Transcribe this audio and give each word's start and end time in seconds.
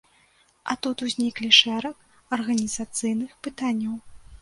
А 0.73 0.75
тут 0.85 1.03
узніклі 1.09 1.51
шэраг 1.61 1.95
арганізацыйных 2.41 3.41
пытанняў. 3.47 3.99